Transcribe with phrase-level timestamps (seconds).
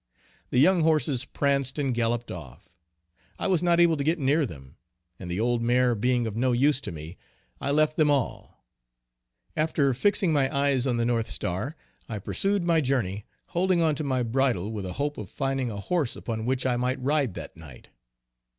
[0.49, 2.75] The young horses pranced and galloped off.
[3.37, 4.77] I was not able to get near them,
[5.19, 7.19] and the old mare being of no use to me,
[7.59, 8.65] I left them all.
[9.55, 11.75] After fixing my eyes on the north star
[12.09, 15.77] I pursued my journey, holding on to my bridle with a hope of finding a
[15.77, 17.89] horse upon which I might ride that night.